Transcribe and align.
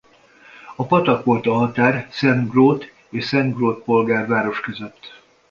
A 0.75 0.85
patak 0.87 1.23
volt 1.25 1.47
a 1.47 1.53
határ 1.53 2.07
Szent-Groth 2.11 2.85
és 3.09 3.25
Szent-Groth 3.25 3.83
Polgár 3.83 4.27
Város 4.27 4.59
között. 4.59 5.21